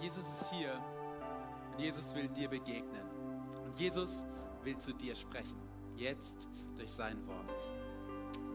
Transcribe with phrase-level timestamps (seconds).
[0.00, 0.72] Jesus ist hier
[1.72, 3.06] und Jesus will dir begegnen.
[3.64, 4.24] Und Jesus
[4.62, 5.60] will zu dir sprechen.
[5.94, 7.50] Jetzt durch sein Wort.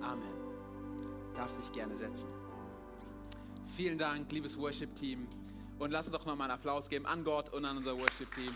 [0.02, 1.34] Amen.
[1.36, 2.28] Darfst dich gerne setzen.
[3.76, 5.28] Vielen Dank, liebes Worship-Team.
[5.78, 8.54] Und lass uns doch nochmal einen Applaus geben an Gott und an unser Worship-Team.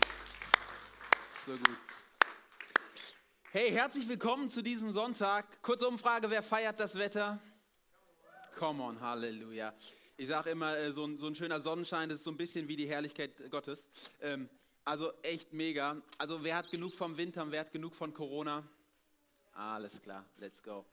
[1.46, 1.78] So gut.
[3.52, 5.62] Hey, herzlich willkommen zu diesem Sonntag.
[5.62, 7.38] Kurze Umfrage, wer feiert das Wetter?
[8.58, 9.74] Come on, Halleluja.
[10.20, 12.68] Ich sage immer, äh, so ein, so ein, schöner Sonnenschein, das ist so ein bisschen
[12.68, 13.86] wie die Herrlichkeit Gottes.
[14.20, 14.50] Ähm,
[14.84, 15.96] also echt mega.
[16.18, 18.62] Also wer hat genug vom Winter, wer hat genug von Corona?
[19.54, 20.84] Alles klar, let's go.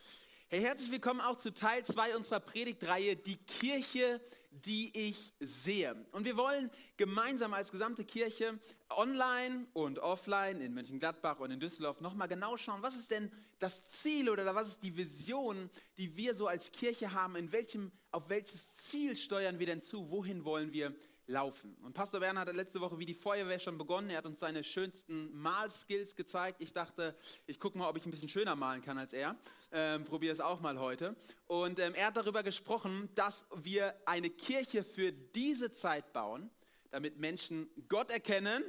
[0.49, 5.93] Hey, herzlich willkommen auch zu Teil 2 unserer Predigtreihe Die Kirche, die ich sehe.
[6.13, 8.57] Und wir wollen gemeinsam als gesamte Kirche
[8.89, 13.29] online und offline in Mönchengladbach und in Düsseldorf nochmal genau schauen, was ist denn
[13.59, 17.91] das Ziel oder was ist die Vision, die wir so als Kirche haben, in welchem,
[18.11, 20.95] auf welches Ziel steuern wir denn zu, wohin wollen wir
[21.27, 21.75] laufen.
[21.83, 24.09] Und Pastor Werner hat letzte Woche wie die Feuerwehr schon begonnen.
[24.09, 26.61] Er hat uns seine schönsten Malskills gezeigt.
[26.61, 27.15] Ich dachte,
[27.45, 29.35] ich gucke mal, ob ich ein bisschen schöner malen kann als er.
[29.71, 31.15] Ähm, Probiere es auch mal heute.
[31.47, 36.49] Und ähm, er hat darüber gesprochen, dass wir eine Kirche für diese Zeit bauen,
[36.91, 38.63] damit Menschen Gott erkennen,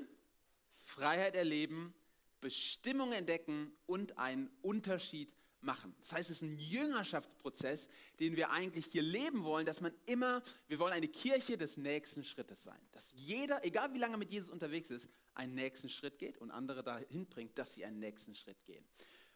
[0.84, 1.94] Freiheit erleben,
[2.40, 5.94] Bestimmung entdecken und einen Unterschied machen.
[6.00, 7.88] Das heißt, es ist ein Jüngerschaftsprozess,
[8.20, 12.24] den wir eigentlich hier leben wollen, dass man immer, wir wollen eine Kirche des nächsten
[12.24, 12.80] Schrittes sein.
[12.92, 16.82] Dass jeder, egal wie lange mit Jesus unterwegs ist, einen nächsten Schritt geht und andere
[16.82, 18.84] dahin bringt, dass sie einen nächsten Schritt gehen.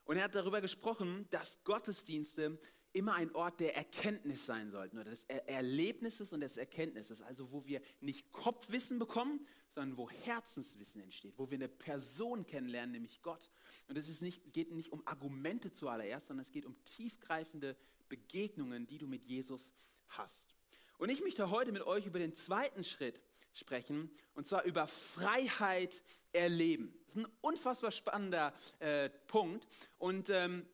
[0.05, 2.59] Und er hat darüber gesprochen, dass Gottesdienste
[2.93, 7.65] immer ein Ort der Erkenntnis sein sollten, oder des Erlebnisses und des Erkenntnisses, also wo
[7.67, 13.51] wir nicht Kopfwissen bekommen, sondern wo Herzenswissen entsteht, wo wir eine Person kennenlernen, nämlich Gott.
[13.89, 17.77] Und es nicht, geht nicht um Argumente zuallererst, sondern es geht um tiefgreifende
[18.09, 19.73] Begegnungen, die du mit Jesus
[20.09, 20.55] hast.
[20.99, 23.21] Und ich möchte heute mit euch über den zweiten Schritt
[23.55, 26.95] sprechen, und zwar über Freiheit erleben.
[27.07, 29.67] Das ist ein unfassbar spannender äh, Punkt.
[29.99, 30.67] Und ähm,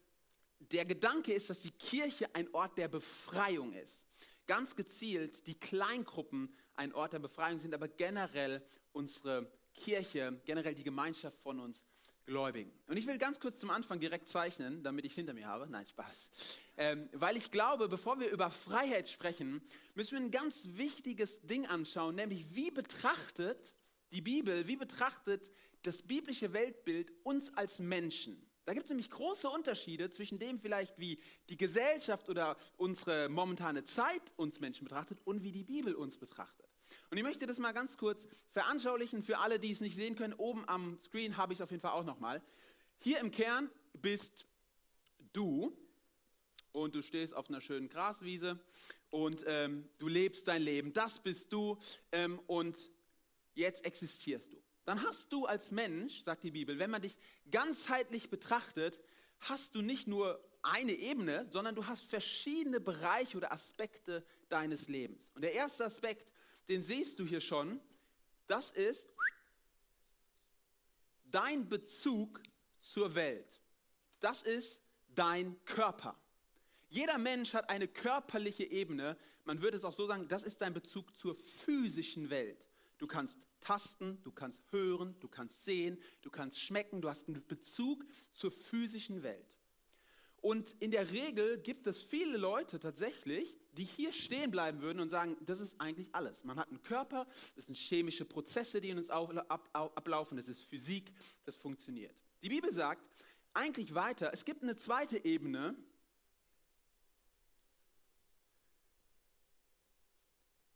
[0.72, 4.04] der Gedanke ist, dass die Kirche ein Ort der Befreiung ist.
[4.46, 8.62] Ganz gezielt die Kleingruppen ein Ort der Befreiung sind, aber generell
[8.92, 11.84] unsere Kirche, generell die Gemeinschaft von uns
[12.28, 12.70] Gläubigen.
[12.86, 15.66] Und ich will ganz kurz zum Anfang direkt zeichnen, damit ich es hinter mir habe.
[15.68, 16.28] Nein, Spaß.
[16.76, 19.62] Ähm, weil ich glaube, bevor wir über Freiheit sprechen,
[19.94, 23.74] müssen wir ein ganz wichtiges Ding anschauen, nämlich wie betrachtet
[24.12, 25.50] die Bibel, wie betrachtet
[25.82, 28.47] das biblische Weltbild uns als Menschen.
[28.68, 31.18] Da gibt es nämlich große Unterschiede zwischen dem vielleicht, wie
[31.48, 36.68] die Gesellschaft oder unsere momentane Zeit uns Menschen betrachtet und wie die Bibel uns betrachtet.
[37.08, 40.34] Und ich möchte das mal ganz kurz veranschaulichen für alle, die es nicht sehen können.
[40.34, 42.42] Oben am Screen habe ich es auf jeden Fall auch nochmal.
[42.98, 44.44] Hier im Kern bist
[45.32, 45.74] du
[46.72, 48.60] und du stehst auf einer schönen Graswiese
[49.08, 50.92] und ähm, du lebst dein Leben.
[50.92, 51.78] Das bist du
[52.12, 52.90] ähm, und
[53.54, 54.58] jetzt existierst du
[54.88, 57.18] dann hast du als Mensch, sagt die Bibel, wenn man dich
[57.50, 58.98] ganzheitlich betrachtet,
[59.40, 65.28] hast du nicht nur eine Ebene, sondern du hast verschiedene Bereiche oder Aspekte deines Lebens.
[65.34, 66.26] Und der erste Aspekt,
[66.70, 67.82] den siehst du hier schon,
[68.46, 69.06] das ist
[71.26, 72.40] dein Bezug
[72.80, 73.60] zur Welt.
[74.20, 74.80] Das ist
[75.14, 76.18] dein Körper.
[76.88, 79.18] Jeder Mensch hat eine körperliche Ebene.
[79.44, 82.64] Man würde es auch so sagen, das ist dein Bezug zur physischen Welt.
[82.96, 87.46] Du kannst tasten, du kannst hören, du kannst sehen, du kannst schmecken, du hast einen
[87.46, 89.58] Bezug zur physischen Welt.
[90.40, 95.08] Und in der Regel gibt es viele Leute tatsächlich, die hier stehen bleiben würden und
[95.08, 96.44] sagen, das ist eigentlich alles.
[96.44, 97.26] Man hat einen Körper,
[97.56, 101.12] das sind chemische Prozesse, die in uns ablaufen, das ist Physik,
[101.44, 102.14] das funktioniert.
[102.42, 103.02] Die Bibel sagt
[103.52, 105.74] eigentlich weiter, es gibt eine zweite Ebene,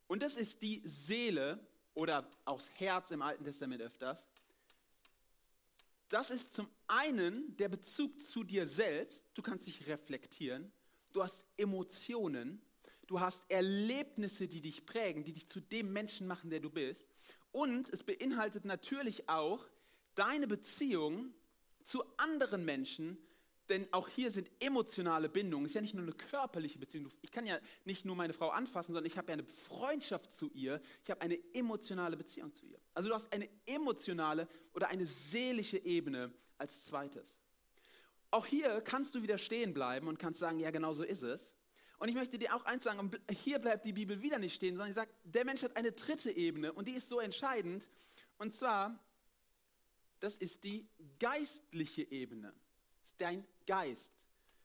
[0.08, 1.64] und das ist die Seele
[1.94, 4.26] oder aufs Herz im Alten Testament öfters.
[6.08, 9.24] Das ist zum einen der Bezug zu dir selbst.
[9.34, 10.70] Du kannst dich reflektieren.
[11.12, 12.60] Du hast Emotionen.
[13.06, 17.06] Du hast Erlebnisse, die dich prägen, die dich zu dem Menschen machen, der du bist.
[17.50, 19.64] Und es beinhaltet natürlich auch
[20.14, 21.34] deine Beziehung
[21.84, 23.18] zu anderen Menschen,
[23.72, 25.64] denn auch hier sind emotionale Bindungen.
[25.64, 27.08] Es ist ja nicht nur eine körperliche Beziehung.
[27.22, 30.50] Ich kann ja nicht nur meine Frau anfassen, sondern ich habe ja eine Freundschaft zu
[30.52, 30.80] ihr.
[31.02, 32.78] Ich habe eine emotionale Beziehung zu ihr.
[32.92, 37.38] Also du hast eine emotionale oder eine seelische Ebene als zweites.
[38.30, 41.54] Auch hier kannst du wieder stehen bleiben und kannst sagen, ja, genau so ist es.
[41.98, 44.88] Und ich möchte dir auch eins sagen, hier bleibt die Bibel wieder nicht stehen, sondern
[44.88, 47.88] sie sagt, der Mensch hat eine dritte Ebene und die ist so entscheidend.
[48.38, 48.98] Und zwar,
[50.20, 50.86] das ist die
[51.18, 52.52] geistliche Ebene
[53.22, 54.10] dein Geist.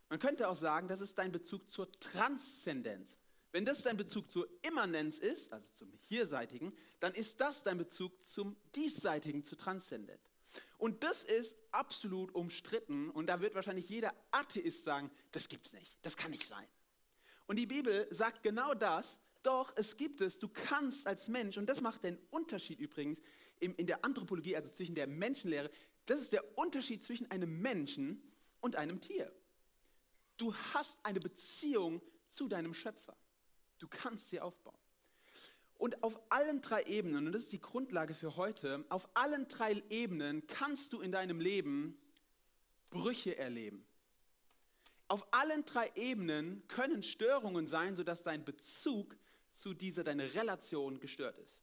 [0.10, 3.18] Man könnte auch sagen, das ist dein Bezug zur Transzendenz.
[3.52, 8.24] wenn das dein Bezug zur Immanenz ist, also zum Hierseitigen, dann ist das dein Bezug
[8.26, 10.20] zum Diesseitigen, zu Transzendent.
[10.78, 15.98] Und das ist absolut umstritten und da wird wahrscheinlich jeder Atheist sagen, das gibt's nicht,
[16.04, 16.68] das kann nicht sein.
[17.48, 21.68] Und die Bibel sagt genau das, doch es gibt es, du kannst als Mensch, und
[21.68, 23.22] das macht den Unterschied übrigens
[23.60, 25.72] in der Anthropologie, also zwischen der Menschenlehre,
[26.06, 28.22] das ist der Unterschied zwischen einem Menschen
[28.62, 29.32] und einem Tier.
[30.38, 33.16] Du hast eine Beziehung zu deinem Schöpfer.
[33.80, 34.78] Du kannst sie aufbauen.
[35.78, 39.84] Und auf allen drei Ebenen, und das ist die Grundlage für heute, auf allen drei
[39.90, 42.00] Ebenen kannst du in deinem Leben
[42.90, 43.86] Brüche erleben.
[45.08, 49.16] Auf allen drei Ebenen können Störungen sein, sodass dein Bezug
[49.54, 51.62] zu dieser, deine Relation gestört ist.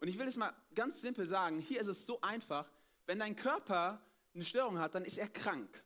[0.00, 2.70] Und ich will es mal ganz simpel sagen, hier ist es so einfach,
[3.06, 4.04] wenn dein Körper
[4.34, 5.82] eine Störung hat, dann ist er krank.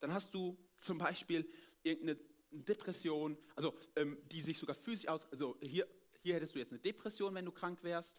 [0.00, 1.48] Dann hast du zum Beispiel
[1.82, 2.18] irgendeine
[2.50, 5.86] Depression, also ähm, die sich sogar physisch aus, also hier,
[6.22, 8.16] hier hättest du jetzt eine Depression, wenn du krank wärst,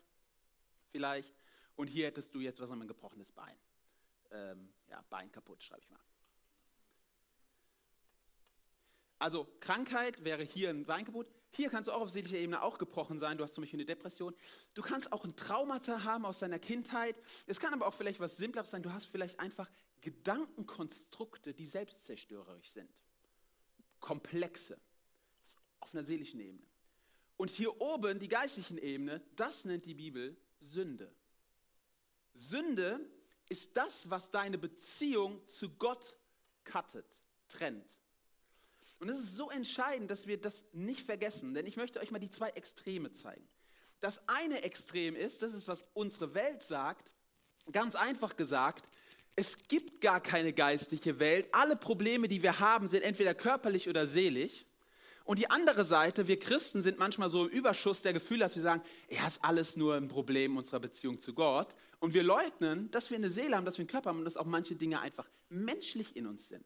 [0.92, 1.36] vielleicht,
[1.76, 3.56] und hier hättest du jetzt was ein gebrochenes Bein.
[4.32, 6.00] Ähm, ja, Bein kaputt, schreibe ich mal.
[9.18, 11.28] Also Krankheit wäre hier ein Bein kaputt.
[11.52, 13.38] Hier kannst du auch auf seelischer Ebene auch gebrochen sein.
[13.38, 14.36] Du hast zum Beispiel eine Depression.
[14.76, 17.20] Du kannst auch ein Traumata haben aus deiner Kindheit.
[17.48, 18.84] Es kann aber auch vielleicht was Simpleres sein.
[18.84, 19.70] Du hast vielleicht einfach
[20.02, 22.90] Gedankenkonstrukte, die selbstzerstörerisch sind
[24.00, 24.78] komplexe,
[25.80, 26.66] auf einer seelischen Ebene.
[27.38, 31.14] Und hier oben, die geistlichen Ebene, das nennt die Bibel Sünde.
[32.34, 33.00] Sünde
[33.48, 36.16] ist das, was deine Beziehung zu Gott
[36.66, 37.98] cuttet, trennt.
[39.00, 42.20] Und es ist so entscheidend, dass wir das nicht vergessen, denn ich möchte euch mal
[42.20, 43.48] die zwei Extreme zeigen.
[44.02, 47.12] Das eine Extrem ist, das ist, was unsere Welt sagt,
[47.72, 48.90] ganz einfach gesagt,
[49.40, 51.48] es gibt gar keine geistliche Welt.
[51.54, 54.66] Alle Probleme, die wir haben, sind entweder körperlich oder seelisch.
[55.24, 58.64] Und die andere Seite, wir Christen sind manchmal so im Überschuss der Gefühle, dass wir
[58.64, 61.70] sagen, er ist alles nur ein Problem unserer Beziehung zu Gott.
[62.00, 64.36] Und wir leugnen, dass wir eine Seele haben, dass wir einen Körper haben und dass
[64.36, 66.66] auch manche Dinge einfach menschlich in uns sind.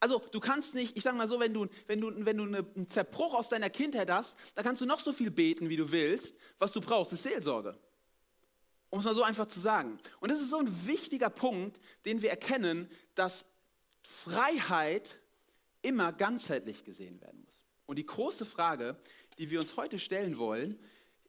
[0.00, 2.88] Also du kannst nicht, ich sage mal so, wenn du, wenn du, wenn du einen
[2.88, 6.34] Zerbruch aus deiner Kindheit hast, da kannst du noch so viel beten, wie du willst.
[6.58, 7.78] Was du brauchst, ist Seelsorge.
[8.90, 9.98] Um es mal so einfach zu sagen.
[10.18, 13.44] Und das ist so ein wichtiger Punkt, den wir erkennen, dass
[14.02, 15.20] Freiheit
[15.82, 17.64] immer ganzheitlich gesehen werden muss.
[17.86, 18.96] Und die große Frage,
[19.38, 20.78] die wir uns heute stellen wollen,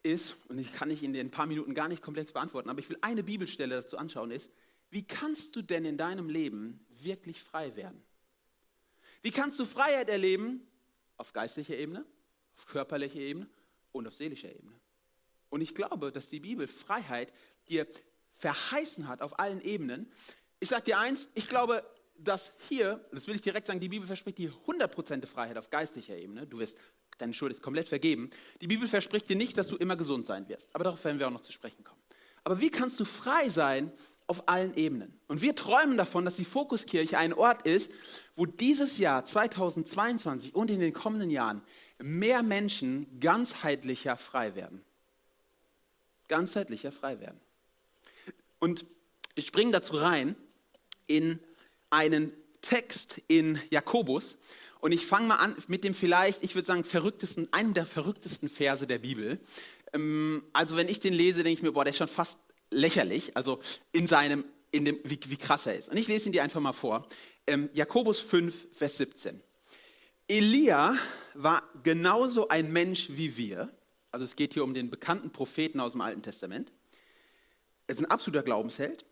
[0.04, 2.90] ist, und ich kann ich in den paar Minuten gar nicht komplex beantworten, aber ich
[2.90, 4.50] will eine Bibelstelle dazu anschauen, ist,
[4.90, 8.04] wie kannst du denn in deinem Leben wirklich frei werden?
[9.22, 10.68] Wie kannst du Freiheit erleben
[11.18, 12.06] auf geistlicher Ebene,
[12.58, 13.48] auf körperlicher Ebene
[13.92, 14.74] und auf seelischer Ebene?
[15.50, 17.32] Und ich glaube, dass die Bibel Freiheit
[17.70, 17.88] dir
[18.30, 20.12] verheißen hat auf allen Ebenen.
[20.60, 21.84] Ich sage dir eins, ich glaube,
[22.18, 26.16] dass hier, das will ich direkt sagen, die Bibel verspricht dir 100% Freiheit auf geistlicher
[26.16, 26.46] Ebene.
[26.46, 26.78] Du wirst,
[27.18, 28.30] deine Schuld ist komplett vergeben.
[28.62, 30.74] Die Bibel verspricht dir nicht, dass du immer gesund sein wirst.
[30.74, 32.02] Aber darauf werden wir auch noch zu sprechen kommen.
[32.44, 33.92] Aber wie kannst du frei sein
[34.28, 35.20] auf allen Ebenen?
[35.28, 37.92] Und wir träumen davon, dass die Fokuskirche ein Ort ist,
[38.36, 41.62] wo dieses Jahr 2022 und in den kommenden Jahren
[42.00, 44.84] mehr Menschen ganzheitlicher frei werden
[46.32, 47.40] ganzheitlicher frei werden.
[48.62, 48.86] Und
[49.36, 50.38] ich springe dazu rein
[51.08, 51.40] in
[51.90, 52.32] einen
[52.62, 54.38] Text in Jakobus
[54.80, 58.48] und ich fange mal an mit dem vielleicht, ich würde sagen, verrücktesten, einem der verrücktesten
[58.48, 59.40] Verse der Bibel.
[59.92, 62.38] Ähm, also wenn ich den lese, denke ich mir, boah, der ist schon fast
[62.70, 63.60] lächerlich, also
[63.92, 65.90] in seinem, in dem, wie, wie krass er ist.
[65.90, 67.06] Und ich lese ihn dir einfach mal vor.
[67.48, 69.42] Ähm, Jakobus 5, Vers 17.
[70.30, 70.96] Elia
[71.34, 73.70] war genauso ein Mensch wie wir
[74.12, 76.72] also es geht hier um den bekannten Propheten aus dem Alten Testament.
[77.92, 79.04] Er ist ein absoluter Glaubensheld.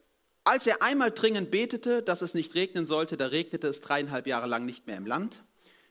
[0.45, 4.47] Als er einmal dringend betete, dass es nicht regnen sollte, da regnete es dreieinhalb Jahre
[4.47, 5.43] lang nicht mehr im Land.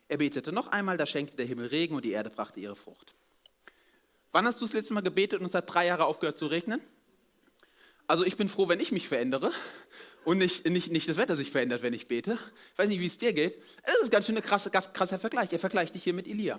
[0.09, 3.15] Er betete noch einmal, da schenkte der Himmel Regen und die Erde brachte ihre Frucht.
[4.33, 6.81] Wann hast du das letzte Mal gebetet und es hat drei Jahre aufgehört zu regnen?
[8.07, 9.53] Also ich bin froh, wenn ich mich verändere
[10.25, 12.39] und nicht, nicht, nicht das Wetter sich verändert, wenn ich bete.
[12.73, 13.63] Ich weiß nicht, wie es dir geht.
[13.83, 15.53] Es ist ganz schön ein krasser, krasser Vergleich.
[15.53, 16.59] Er vergleicht dich hier mit Elia.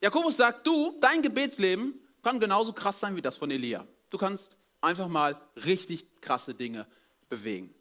[0.00, 3.84] Jakobus sagt, du, dein Gebetsleben kann genauso krass sein wie das von Elia.
[4.08, 6.86] Du kannst einfach mal richtig krasse Dinge
[7.28, 7.74] bewegen.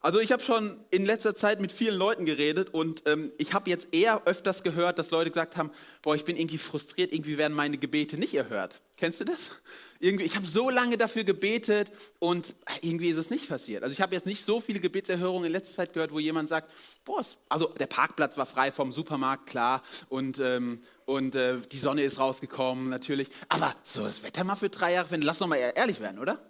[0.00, 3.68] Also ich habe schon in letzter Zeit mit vielen Leuten geredet und ähm, ich habe
[3.68, 5.70] jetzt eher öfters gehört, dass Leute gesagt haben,
[6.02, 8.80] boah, ich bin irgendwie frustriert, irgendwie werden meine Gebete nicht erhört.
[8.96, 9.50] Kennst du das?
[10.00, 11.90] Irgendwie, ich habe so lange dafür gebetet
[12.20, 13.82] und irgendwie ist es nicht passiert.
[13.82, 16.70] Also ich habe jetzt nicht so viele Gebetserhörungen in letzter Zeit gehört, wo jemand sagt,
[17.04, 22.02] boah, also der Parkplatz war frei vom Supermarkt, klar, und, ähm, und äh, die Sonne
[22.02, 23.28] ist rausgekommen, natürlich.
[23.48, 26.40] Aber so das Wetter mal für drei Jahre, lass noch mal ehrlich werden, oder?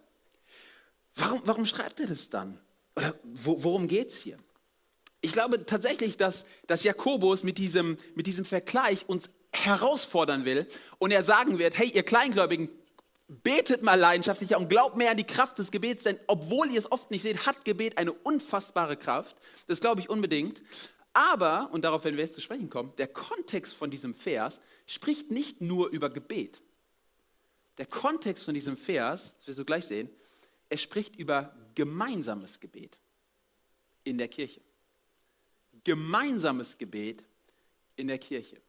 [1.14, 2.61] Warum, warum schreibt er das dann?
[3.35, 4.37] Worum geht es hier?
[5.21, 10.67] Ich glaube tatsächlich, dass, dass Jakobus mit diesem, mit diesem Vergleich uns herausfordern will
[10.99, 12.69] und er sagen wird, hey, ihr Kleingläubigen,
[13.28, 16.90] betet mal leidenschaftlicher und glaubt mehr an die Kraft des Gebets, denn obwohl ihr es
[16.90, 19.37] oft nicht seht, hat Gebet eine unfassbare Kraft.
[19.67, 20.62] Das glaube ich unbedingt.
[21.12, 25.31] Aber, und darauf werden wir jetzt zu sprechen kommen, der Kontext von diesem Vers spricht
[25.31, 26.62] nicht nur über Gebet.
[27.76, 30.09] Der Kontext von diesem Vers, das wirst du gleich sehen,
[30.71, 32.99] er spricht über gemeinsames Gebet
[34.02, 34.61] in der Kirche.
[35.85, 37.23] Gemeinsames Gebet
[37.94, 38.61] in der Kirche.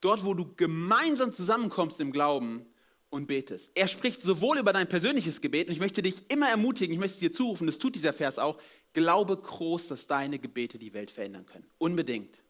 [0.00, 2.64] Dort, wo du gemeinsam zusammenkommst im Glauben
[3.10, 3.72] und betest.
[3.74, 7.18] Er spricht sowohl über dein persönliches Gebet, und ich möchte dich immer ermutigen, ich möchte
[7.18, 11.46] dir zurufen, das tut dieser Vers auch, glaube groß, dass deine Gebete die Welt verändern
[11.46, 11.68] können.
[11.78, 12.44] Unbedingt.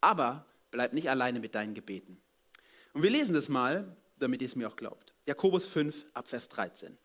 [0.00, 2.20] Aber bleib nicht alleine mit deinen Gebeten.
[2.94, 5.14] Und wir lesen das mal, damit ihr es mir auch glaubt.
[5.24, 6.98] Jakobus 5, Abvers 13.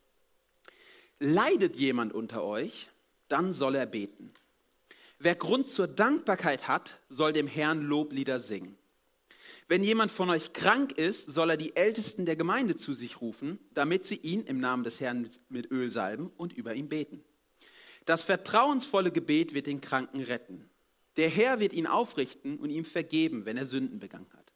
[1.19, 2.89] Leidet jemand unter euch,
[3.27, 4.33] dann soll er beten.
[5.19, 8.77] Wer Grund zur Dankbarkeit hat, soll dem Herrn Loblieder singen.
[9.67, 13.57] Wenn jemand von euch krank ist, soll er die Ältesten der Gemeinde zu sich rufen,
[13.73, 17.23] damit sie ihn im Namen des Herrn mit Öl salben und über ihn beten.
[18.05, 20.69] Das vertrauensvolle Gebet wird den Kranken retten.
[21.17, 24.51] Der Herr wird ihn aufrichten und ihm vergeben, wenn er Sünden begangen hat.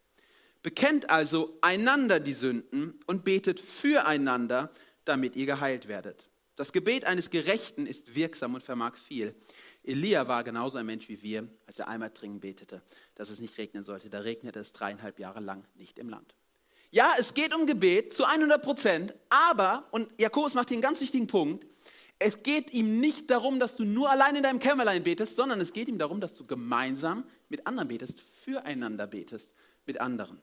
[0.61, 4.69] Bekennt also einander die Sünden und betet füreinander,
[5.05, 6.28] damit ihr geheilt werdet.
[6.59, 9.33] Das Gebet eines Gerechten ist wirksam und vermag viel.
[9.81, 12.81] Elia war genauso ein Mensch wie wir, als er einmal dringend betete,
[13.15, 14.09] dass es nicht regnen sollte.
[14.09, 16.35] Da regnete es dreieinhalb Jahre lang nicht im Land.
[16.91, 20.99] Ja, es geht um Gebet zu 100 Prozent, aber, und Jakobus macht hier einen ganz
[20.99, 21.65] wichtigen Punkt,
[22.19, 25.71] es geht ihm nicht darum, dass du nur allein in deinem Kämmerlein betest, sondern es
[25.71, 29.53] geht ihm darum, dass du gemeinsam mit anderen betest, füreinander betest
[29.85, 30.41] mit anderen.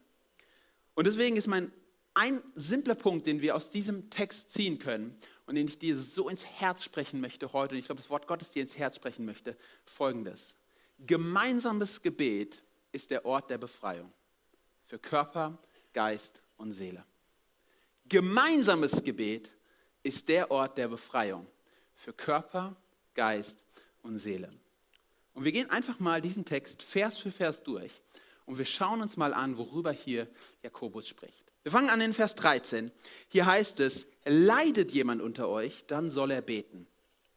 [0.94, 1.70] Und deswegen ist mein
[2.14, 6.28] ein simpler Punkt, den wir aus diesem Text ziehen können und den ich dir so
[6.28, 9.24] ins Herz sprechen möchte heute, und ich glaube, das Wort Gottes dir ins Herz sprechen
[9.24, 10.56] möchte, folgendes.
[10.98, 12.62] Gemeinsames Gebet
[12.92, 14.12] ist der Ort der Befreiung
[14.86, 15.58] für Körper,
[15.92, 17.04] Geist und Seele.
[18.08, 19.52] Gemeinsames Gebet
[20.02, 21.46] ist der Ort der Befreiung
[21.94, 22.76] für Körper,
[23.14, 23.58] Geist
[24.02, 24.50] und Seele.
[25.34, 27.92] Und wir gehen einfach mal diesen Text Vers für Vers durch
[28.46, 30.28] und wir schauen uns mal an, worüber hier
[30.62, 31.45] Jakobus spricht.
[31.66, 32.92] Wir fangen an in Vers 13.
[33.26, 36.86] Hier heißt es, leidet jemand unter euch, dann soll er beten.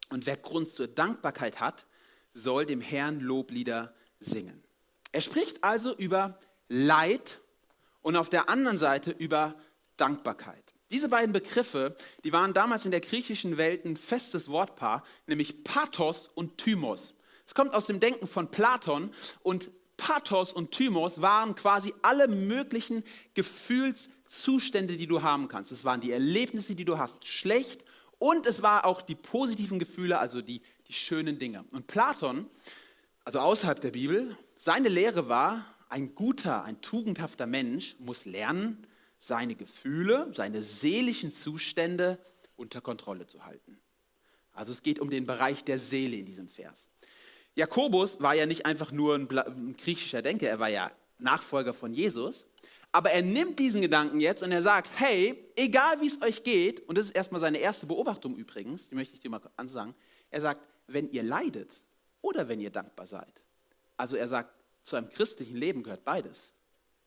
[0.09, 1.87] Und wer Grund zur Dankbarkeit hat,
[2.31, 4.63] soll dem Herrn Loblieder singen.
[5.11, 7.41] Er spricht also über Leid
[8.03, 9.55] und auf der anderen Seite über
[9.97, 10.63] Dankbarkeit.
[10.91, 16.29] Diese beiden Begriffe, die waren damals in der griechischen Welt ein festes Wortpaar, nämlich Pathos
[16.35, 17.15] und Thymos.
[17.47, 23.03] Es kommt aus dem Denken von Platon und Pathos und Thymos waren quasi alle möglichen
[24.29, 25.71] Gefühlszustände, die du haben kannst.
[25.71, 27.83] Es waren die Erlebnisse, die du hast, schlecht
[28.19, 31.65] und es war auch die positiven Gefühle, also die, die schönen Dinge.
[31.71, 32.47] Und Platon,
[33.25, 38.85] also außerhalb der Bibel, seine Lehre war, ein guter, ein tugendhafter Mensch muss lernen,
[39.17, 42.19] seine Gefühle, seine seelischen Zustände
[42.55, 43.79] unter Kontrolle zu halten.
[44.53, 46.87] Also es geht um den Bereich der Seele in diesem Vers.
[47.55, 52.45] Jakobus war ja nicht einfach nur ein griechischer Denker, er war ja Nachfolger von Jesus.
[52.91, 56.87] Aber er nimmt diesen Gedanken jetzt und er sagt, hey, egal wie es euch geht,
[56.87, 59.93] und das ist erstmal seine erste Beobachtung übrigens, die möchte ich dir mal ansagen,
[60.31, 61.83] er sagt, wenn ihr leidet
[62.21, 63.43] oder wenn ihr dankbar seid.
[63.95, 64.53] Also er sagt,
[64.83, 66.53] zu einem christlichen Leben gehört beides.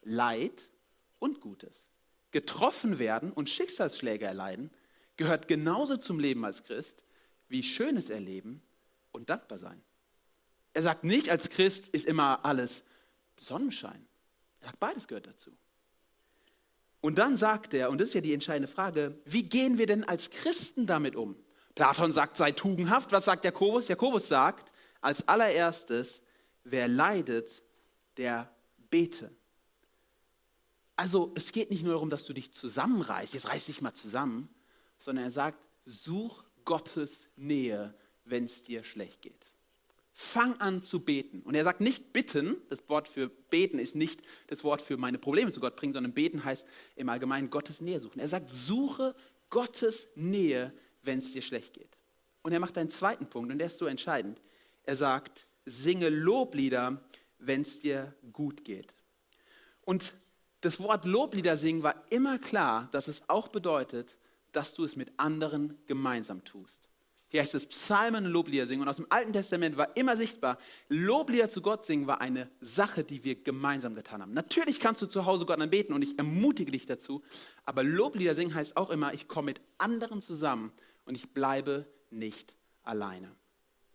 [0.02, 0.70] Leid
[1.18, 1.88] und Gutes.
[2.30, 4.70] Getroffen werden und Schicksalsschläge erleiden
[5.16, 7.02] gehört genauso zum Leben als Christ
[7.48, 8.62] wie schönes Erleben
[9.10, 9.82] und dankbar sein.
[10.74, 12.82] Er sagt nicht, als Christ ist immer alles
[13.38, 14.06] Sonnenschein.
[14.60, 15.50] Er sagt, beides gehört dazu.
[17.02, 20.04] Und dann sagt er, und das ist ja die entscheidende Frage, wie gehen wir denn
[20.04, 21.36] als Christen damit um?
[21.74, 23.12] Platon sagt, sei tugendhaft.
[23.12, 23.88] Was sagt Jakobus?
[23.88, 26.22] Jakobus sagt, als allererstes,
[26.64, 27.62] wer leidet,
[28.16, 28.50] der
[28.88, 29.34] bete.
[30.94, 34.48] Also es geht nicht nur darum, dass du dich zusammenreißt, jetzt reiß dich mal zusammen,
[34.98, 37.94] sondern er sagt, such Gottes Nähe,
[38.24, 39.51] wenn es dir schlecht geht.
[40.14, 41.40] Fang an zu beten.
[41.42, 45.18] Und er sagt nicht bitten, das Wort für beten ist nicht das Wort für meine
[45.18, 46.66] Probleme zu Gott bringen, sondern beten heißt
[46.96, 48.20] im Allgemeinen Gottes Nähe suchen.
[48.20, 49.14] Er sagt, suche
[49.48, 51.96] Gottes Nähe, wenn es dir schlecht geht.
[52.42, 54.40] Und er macht einen zweiten Punkt und der ist so entscheidend.
[54.84, 57.02] Er sagt, singe Loblieder,
[57.38, 58.94] wenn es dir gut geht.
[59.82, 60.14] Und
[60.60, 64.16] das Wort Loblieder singen war immer klar, dass es auch bedeutet,
[64.52, 66.88] dass du es mit anderen gemeinsam tust.
[67.32, 68.82] Hier heißt es Psalmen und Loblieder singen.
[68.82, 70.58] Und aus dem Alten Testament war immer sichtbar,
[70.90, 74.34] Loblieder zu Gott singen war eine Sache, die wir gemeinsam getan haben.
[74.34, 77.22] Natürlich kannst du zu Hause Gott anbeten und ich ermutige dich dazu.
[77.64, 80.72] Aber Loblieder singen heißt auch immer, ich komme mit anderen zusammen
[81.06, 83.34] und ich bleibe nicht alleine.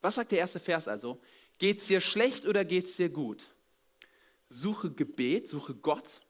[0.02, 1.22] Was sagt der erste Vers also?
[1.60, 3.52] Geht es dir schlecht oder geht es dir gut?
[4.50, 6.22] Suche Gebet, suche Gott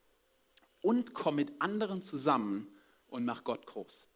[0.81, 2.67] und komm mit anderen zusammen
[3.07, 4.07] und mach Gott groß.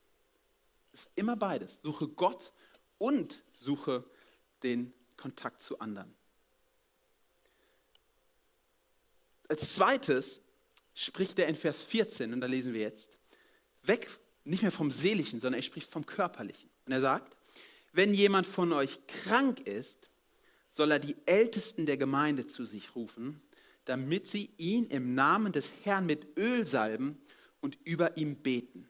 [0.91, 1.81] Ist immer beides.
[1.81, 2.51] Suche Gott
[3.01, 4.05] und suche
[4.61, 6.13] den Kontakt zu anderen.
[9.49, 10.41] Als zweites
[10.93, 13.17] spricht er in Vers 14, und da lesen wir jetzt,
[13.81, 14.07] weg
[14.43, 16.69] nicht mehr vom Seelischen, sondern er spricht vom Körperlichen.
[16.85, 17.35] Und er sagt,
[17.91, 20.09] wenn jemand von euch krank ist,
[20.69, 23.41] soll er die Ältesten der Gemeinde zu sich rufen,
[23.85, 27.19] damit sie ihn im Namen des Herrn mit Öl salben
[27.61, 28.87] und über ihm beten.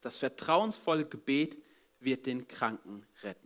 [0.00, 1.56] Das vertrauensvolle Gebet
[2.00, 3.43] wird den Kranken retten.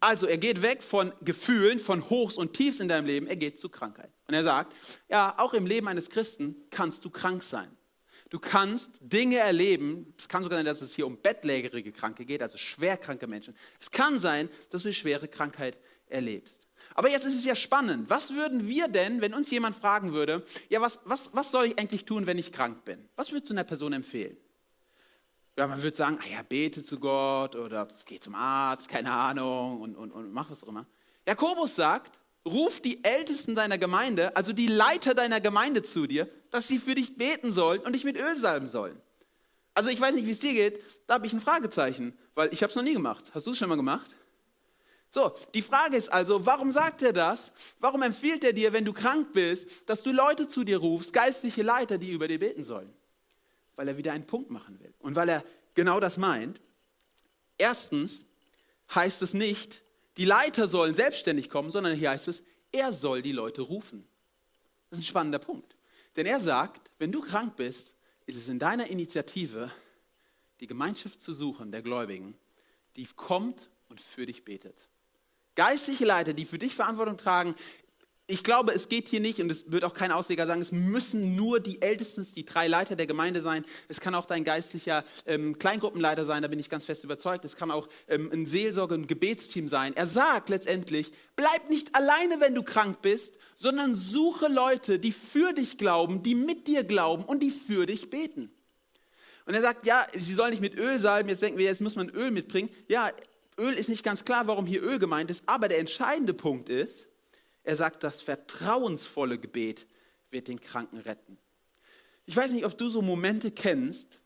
[0.00, 3.58] Also er geht weg von Gefühlen, von Hochs und Tiefs in deinem Leben, er geht
[3.58, 4.12] zu Krankheit.
[4.28, 4.74] Und er sagt,
[5.08, 7.70] ja, auch im Leben eines Christen kannst du krank sein.
[8.30, 12.42] Du kannst Dinge erleben, es kann sogar sein, dass es hier um bettlägerige Kranke geht,
[12.42, 13.56] also schwerkranke Menschen.
[13.80, 15.78] Es kann sein, dass du schwere Krankheit
[16.08, 16.60] erlebst.
[16.94, 18.10] Aber jetzt ist es ja spannend.
[18.10, 21.78] Was würden wir denn, wenn uns jemand fragen würde, ja, was, was, was soll ich
[21.78, 23.08] eigentlich tun, wenn ich krank bin?
[23.16, 24.36] Was würdest du einer Person empfehlen?
[25.58, 29.80] Ja, man würde sagen, ah ja, bete zu Gott oder geh zum Arzt, keine Ahnung
[29.80, 30.86] und, und, und mach was auch immer.
[31.26, 36.68] Jakobus sagt, ruf die Ältesten deiner Gemeinde, also die Leiter deiner Gemeinde zu dir, dass
[36.68, 39.02] sie für dich beten sollen und dich mit Öl salben sollen.
[39.74, 42.62] Also ich weiß nicht, wie es dir geht, da habe ich ein Fragezeichen, weil ich
[42.62, 43.24] habe es noch nie gemacht.
[43.34, 44.14] Hast du es schon mal gemacht?
[45.10, 47.50] So, die Frage ist also, warum sagt er das?
[47.80, 51.62] Warum empfiehlt er dir, wenn du krank bist, dass du Leute zu dir rufst, geistliche
[51.62, 52.94] Leiter, die über dir beten sollen?
[53.78, 54.92] Weil er wieder einen Punkt machen will.
[54.98, 55.44] Und weil er
[55.74, 56.60] genau das meint.
[57.58, 58.24] Erstens
[58.92, 59.84] heißt es nicht,
[60.16, 62.42] die Leiter sollen selbstständig kommen, sondern hier heißt es,
[62.72, 64.04] er soll die Leute rufen.
[64.90, 65.76] Das ist ein spannender Punkt.
[66.16, 67.94] Denn er sagt, wenn du krank bist,
[68.26, 69.70] ist es in deiner Initiative,
[70.58, 72.36] die Gemeinschaft zu suchen der Gläubigen,
[72.96, 74.88] die kommt und für dich betet.
[75.54, 77.54] Geistliche Leiter, die für dich Verantwortung tragen,
[78.30, 81.34] ich glaube, es geht hier nicht, und es wird auch kein Ausleger sagen, es müssen
[81.34, 83.64] nur die Ältesten, die drei Leiter der Gemeinde sein.
[83.88, 87.46] Es kann auch dein geistlicher ähm, Kleingruppenleiter sein, da bin ich ganz fest überzeugt.
[87.46, 89.96] Es kann auch ähm, ein Seelsorge, ein Gebetsteam sein.
[89.96, 95.54] Er sagt letztendlich, bleib nicht alleine, wenn du krank bist, sondern suche Leute, die für
[95.54, 98.50] dich glauben, die mit dir glauben und die für dich beten.
[99.46, 101.30] Und er sagt, ja, sie sollen nicht mit Öl salben.
[101.30, 102.68] Jetzt denken wir, jetzt muss man Öl mitbringen.
[102.88, 103.10] Ja,
[103.58, 107.08] Öl ist nicht ganz klar, warum hier Öl gemeint ist, aber der entscheidende Punkt ist,
[107.68, 109.86] er sagt, das vertrauensvolle Gebet
[110.30, 111.36] wird den Kranken retten.
[112.24, 114.22] Ich weiß nicht, ob du so Momente kennst,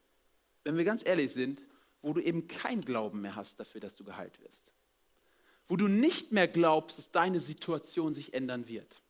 [0.63, 1.61] wenn wir ganz ehrlich sind,
[2.03, 4.71] wo du eben kein Glauben mehr hast dafür, dass du geheilt wirst.
[5.67, 9.03] Wo du nicht mehr glaubst, dass deine Situation sich ändern wird.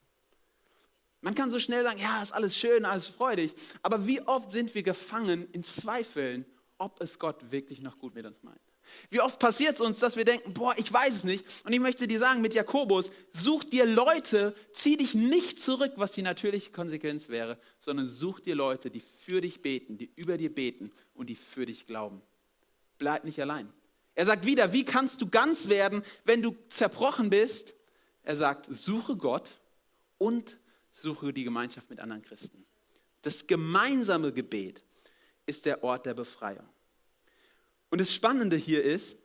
[1.21, 4.75] Man kann so schnell sagen, ja, ist alles schön, alles freudig, aber wie oft sind
[4.75, 6.47] wir gefangen in Zweifeln,
[6.79, 8.72] ob es Gott wirklich noch gut mit uns meint?
[9.11, 11.45] Wie oft passiert es uns, dass wir denken, boah, ich weiß es nicht.
[11.65, 16.13] Und ich möchte dir sagen, mit Jakobus, such dir Leute, zieh dich nicht zurück, was
[16.13, 20.55] die natürliche Konsequenz wäre, sondern such dir Leute, die für dich beten, die über dir
[20.55, 22.23] beten und die für dich glauben.
[22.99, 23.73] Bleib nicht allein.
[24.15, 27.75] Er sagt wieder, wie kannst du ganz werden, wenn du zerbrochen bist?
[28.23, 29.61] Er sagt, suche Gott
[30.19, 30.59] und
[30.91, 32.65] suche die Gemeinschaft mit anderen Christen.
[33.23, 34.85] Das gemeinsame Gebet
[35.47, 36.69] ist der Ort der Befreiung.
[37.93, 39.19] Und das Spannende hier ist,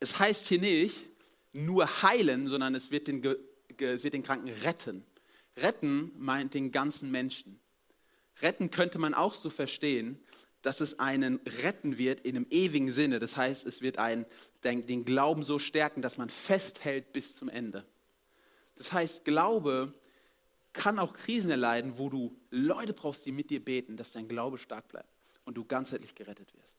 [0.00, 1.10] es heißt hier nicht
[1.52, 3.22] nur heilen, sondern es wird den,
[3.78, 5.04] es wird den Kranken retten.
[5.58, 7.60] Retten meint den ganzen Menschen.
[8.40, 10.18] Retten könnte man auch so verstehen,
[10.62, 13.18] dass es einen retten wird in einem ewigen Sinne.
[13.18, 14.24] Das heißt, es wird einen,
[14.64, 17.84] den Glauben so stärken, dass man festhält bis zum Ende.
[18.76, 19.92] Das heißt, Glaube
[20.72, 24.56] kann auch Krisen erleiden, wo du Leute brauchst, die mit dir beten, dass dein Glaube
[24.56, 25.10] stark bleibt
[25.44, 26.78] und du ganzheitlich gerettet wirst.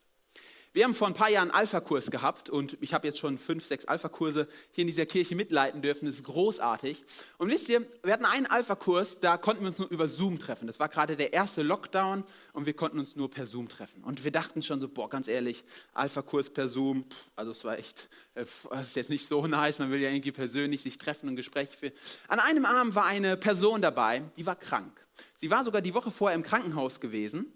[0.77, 3.65] Wir haben vor ein paar Jahren einen Alpha-Kurs gehabt und ich habe jetzt schon fünf,
[3.65, 6.05] sechs Alpha-Kurse hier in dieser Kirche mitleiten dürfen.
[6.05, 7.03] Das ist großartig.
[7.39, 10.67] Und wisst ihr, wir hatten einen Alpha-Kurs, da konnten wir uns nur über Zoom treffen.
[10.67, 14.03] Das war gerade der erste Lockdown und wir konnten uns nur per Zoom treffen.
[14.03, 15.63] Und wir dachten schon so, boah, ganz ehrlich,
[15.95, 19.89] Alpha-Kurs per Zoom, also es war echt, äh, das ist jetzt nicht so nice, man
[19.89, 21.93] will ja irgendwie persönlich sich treffen und Gespräche führen.
[22.27, 25.03] An einem Abend war eine Person dabei, die war krank.
[25.37, 27.51] Sie war sogar die Woche vorher im Krankenhaus gewesen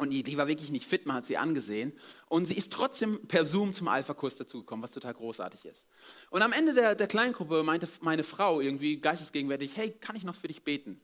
[0.00, 1.92] und die, die, war wirklich nicht fit, man hat sie angesehen.
[2.28, 5.84] Und sie ist trotzdem per Zoom zum Alpha-Kurs dazugekommen, was total großartig ist.
[6.30, 10.34] Und am Ende der, der Kleingruppe meinte meine Frau irgendwie geistesgegenwärtig, hey, kann ich noch
[10.34, 11.00] für dich beten?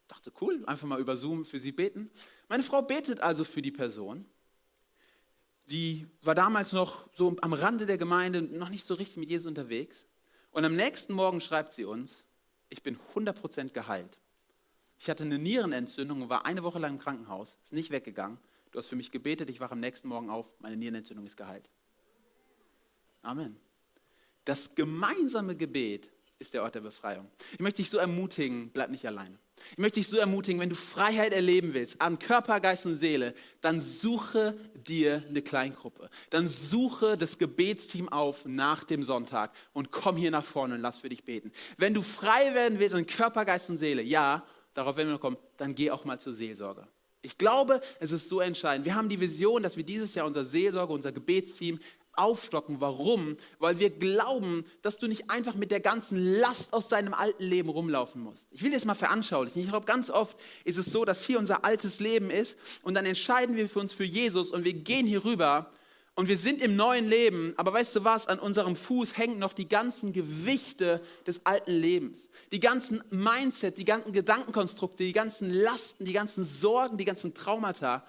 [0.00, 2.10] Ich dachte, cool, einfach mal über Zoom für sie beten.
[2.48, 4.24] Meine Frau betet also für die Person.
[5.66, 9.46] Die war damals noch so am Rande der Gemeinde, noch nicht so richtig mit Jesus
[9.46, 10.06] unterwegs.
[10.52, 12.24] Und am nächsten Morgen schreibt sie uns,
[12.70, 14.16] ich bin 100% geheilt.
[15.00, 18.36] Ich hatte eine Nierenentzündung und war eine Woche lang im Krankenhaus, ist nicht weggegangen.
[18.70, 21.70] Du hast für mich gebetet, ich wache am nächsten Morgen auf, meine Nierenentzündung ist geheilt.
[23.22, 23.56] Amen.
[24.44, 27.30] Das gemeinsame Gebet ist der Ort der Befreiung.
[27.52, 29.38] Ich möchte dich so ermutigen, bleib nicht alleine.
[29.72, 33.34] Ich möchte dich so ermutigen, wenn du Freiheit erleben willst, an Körper, Geist und Seele,
[33.60, 36.10] dann suche dir eine Kleingruppe.
[36.28, 40.98] Dann suche das Gebetsteam auf nach dem Sonntag und komm hier nach vorne und lass
[40.98, 41.52] für dich beten.
[41.78, 45.20] Wenn du frei werden willst an Körper, Geist und Seele, ja, darauf werden wir noch
[45.20, 46.86] kommen, dann geh auch mal zur Seelsorge.
[47.22, 48.86] Ich glaube, es ist so entscheidend.
[48.86, 51.78] Wir haben die Vision, dass wir dieses Jahr unser Seelsorge, unser Gebetsteam
[52.14, 52.80] aufstocken.
[52.80, 53.36] Warum?
[53.58, 57.68] Weil wir glauben, dass du nicht einfach mit der ganzen Last aus deinem alten Leben
[57.68, 58.48] rumlaufen musst.
[58.50, 59.62] Ich will das mal veranschaulichen.
[59.62, 63.06] Ich glaube, ganz oft ist es so, dass hier unser altes Leben ist und dann
[63.06, 65.70] entscheiden wir für uns für Jesus und wir gehen hier rüber
[66.20, 69.52] und wir sind im neuen Leben, aber weißt du was, an unserem Fuß hängen noch
[69.52, 72.28] die ganzen Gewichte des alten Lebens.
[72.52, 78.06] Die ganzen Mindset, die ganzen Gedankenkonstrukte, die ganzen Lasten, die ganzen Sorgen, die ganzen Traumata.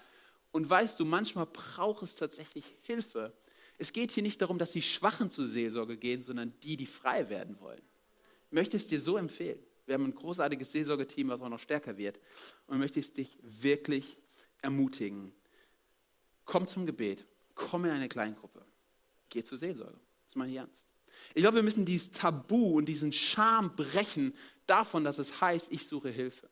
[0.50, 3.32] Und weißt du, manchmal braucht es tatsächlich Hilfe
[3.82, 7.28] es geht hier nicht darum, dass die Schwachen zur Seelsorge gehen, sondern die, die frei
[7.28, 7.82] werden wollen.
[8.46, 9.58] Ich möchte es dir so empfehlen.
[9.86, 12.20] Wir haben ein großartiges Seelsorgeteam, was auch noch stärker wird.
[12.68, 14.18] Und ich möchte es dich wirklich
[14.60, 15.32] ermutigen.
[16.44, 17.24] Komm zum Gebet.
[17.54, 18.64] Komm in eine Kleingruppe.
[19.28, 19.98] Geh zur Seelsorge.
[20.28, 20.86] Das meine ich ernst.
[21.34, 24.34] Ich glaube, wir müssen dieses Tabu und diesen Scham brechen
[24.66, 26.48] davon, dass es heißt, ich suche Hilfe.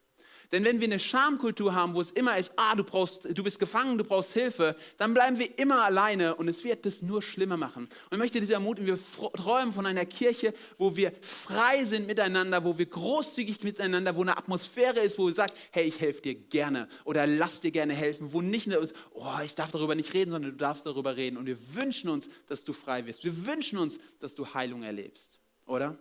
[0.53, 3.61] Denn wenn wir eine Schamkultur haben, wo es immer ist, ah, du, brauchst, du bist
[3.61, 7.57] gefangen, du brauchst Hilfe, dann bleiben wir immer alleine und es wird das nur schlimmer
[7.57, 7.85] machen.
[7.85, 8.99] Und ich möchte dich ermutigen, wir
[9.33, 14.37] träumen von einer Kirche, wo wir frei sind miteinander, wo wir großzügig miteinander, wo eine
[14.37, 18.33] Atmosphäre ist, wo du sagst, hey, ich helfe dir gerne oder lass dir gerne helfen,
[18.33, 21.37] wo nicht nur oh, ich darf darüber nicht reden, sondern du darfst darüber reden.
[21.37, 23.23] Und wir wünschen uns, dass du frei wirst.
[23.23, 25.97] Wir wünschen uns, dass du Heilung erlebst, oder?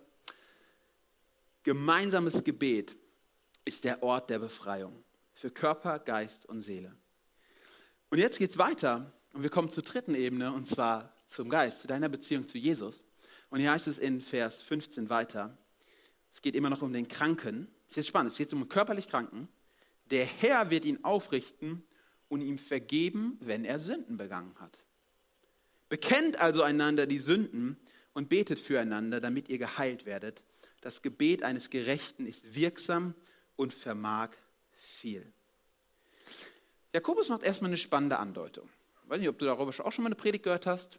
[1.63, 2.95] Gemeinsames Gebet
[3.69, 6.91] ist der Ort der Befreiung für Körper, Geist und Seele.
[8.09, 11.81] Und jetzt geht es weiter und wir kommen zur dritten Ebene und zwar zum Geist,
[11.81, 13.05] zu deiner Beziehung zu Jesus.
[13.51, 15.55] Und hier heißt es in Vers 15 weiter,
[16.33, 17.67] es geht immer noch um den Kranken.
[17.89, 19.47] Das ist spannend, es geht um den körperlich Kranken.
[20.09, 21.83] Der Herr wird ihn aufrichten
[22.27, 24.83] und ihm vergeben, wenn er Sünden begangen hat.
[25.89, 27.77] Bekennt also einander die Sünden
[28.13, 30.41] und betet füreinander, damit ihr geheilt werdet.
[30.81, 33.13] Das Gebet eines Gerechten ist wirksam
[33.59, 34.29] und vermag
[34.77, 35.33] viel.
[36.93, 38.69] Jakobus macht erstmal eine spannende Andeutung.
[39.03, 40.97] Ich weiß nicht, ob du darüber auch schon mal eine Predigt gehört hast.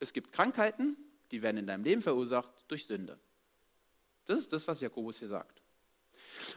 [0.00, 0.96] Es gibt Krankheiten,
[1.30, 3.16] die werden in deinem Leben verursacht durch Sünde.
[4.26, 5.62] Das ist das, was Jakobus hier sagt.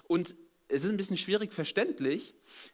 [0.08, 0.36] Und
[0.70, 2.34] es ist ein bisschen schwierig verständlich,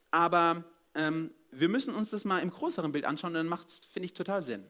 [0.10, 0.64] aber
[0.96, 4.14] ähm, wir müssen uns das mal im größeren Bild anschauen, dann macht es, finde ich,
[4.14, 4.66] total Sinn.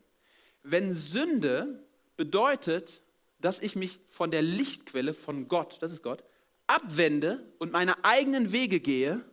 [0.63, 3.03] Wenn Sünde bedeutet,
[3.39, 6.23] dass ich mich von der Lichtquelle, von Gott, das ist Gott,
[6.69, 9.25] abwende und meine eigenen Wege gehe,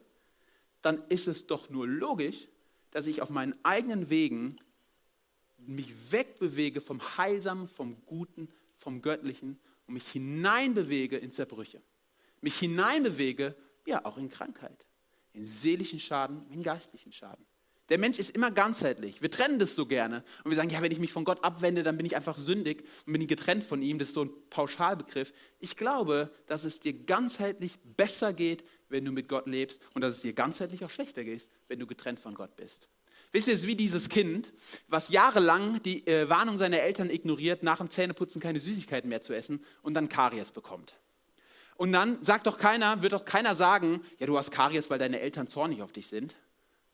[0.82, 2.48] dann ist es doch nur logisch,
[2.90, 4.58] dass ich auf meinen eigenen Wegen
[5.58, 11.82] mich wegbewege vom Heilsamen, vom Guten, vom Göttlichen und mich hineinbewege in Zerbrüche.
[12.40, 13.54] Mich hineinbewege,
[13.86, 14.86] ja, auch in Krankheit,
[15.32, 17.44] in seelischen Schaden, in geistlichen Schaden.
[17.88, 19.22] Der Mensch ist immer ganzheitlich.
[19.22, 20.24] Wir trennen das so gerne.
[20.42, 22.84] Und wir sagen, ja, wenn ich mich von Gott abwende, dann bin ich einfach sündig
[23.06, 23.98] und bin ich getrennt von ihm.
[23.98, 25.32] Das ist so ein Pauschalbegriff.
[25.60, 30.16] Ich glaube, dass es dir ganzheitlich besser geht, wenn du mit Gott lebst und dass
[30.16, 32.88] es dir ganzheitlich auch schlechter geht, wenn du getrennt von Gott bist.
[33.32, 34.52] Wisst ihr, es ist wie dieses Kind,
[34.88, 39.32] was jahrelang die äh, Warnung seiner Eltern ignoriert, nach dem Zähneputzen keine Süßigkeiten mehr zu
[39.32, 40.94] essen und dann Karies bekommt.
[41.76, 45.20] Und dann sagt doch keiner, wird doch keiner sagen, ja, du hast Karies, weil deine
[45.20, 46.36] Eltern zornig auf dich sind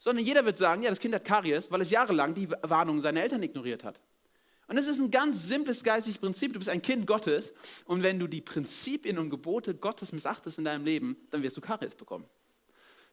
[0.03, 3.23] sondern jeder wird sagen, ja, das Kind hat Karies, weil es jahrelang die Warnungen seiner
[3.23, 4.01] Eltern ignoriert hat.
[4.67, 6.53] Und das ist ein ganz simples geistiges Prinzip.
[6.53, 7.53] Du bist ein Kind Gottes
[7.85, 11.61] und wenn du die Prinzipien und Gebote Gottes missachtest in deinem Leben, dann wirst du
[11.61, 12.25] Karies bekommen.